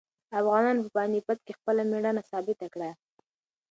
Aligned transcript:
افغانانو 0.39 0.81
په 0.85 0.89
پاني 0.95 1.19
پت 1.27 1.39
کې 1.45 1.53
خپله 1.59 1.81
مېړانه 1.89 2.21
ثابته 2.29 2.67
کړه. 2.73 2.89